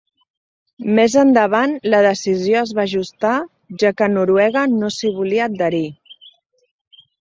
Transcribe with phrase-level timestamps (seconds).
[0.99, 3.37] Més endavant, la decisió es va ajustar
[3.85, 5.89] ja que Noruega no s'hi volia adherir.